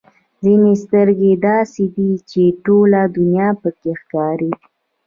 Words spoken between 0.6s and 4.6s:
سترګې داسې دي چې ټوله دنیا پکې ښکاري.